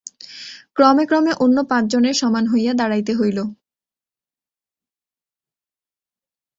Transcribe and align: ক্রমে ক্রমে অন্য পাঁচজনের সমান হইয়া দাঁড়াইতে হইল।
ক্রমে 0.75 1.03
ক্রমে 1.05 1.31
অন্য 1.39 1.57
পাঁচজনের 1.69 2.15
সমান 2.21 2.45
হইয়া 2.47 2.73
দাঁড়াইতে 2.73 3.13
হইল। 3.19 3.39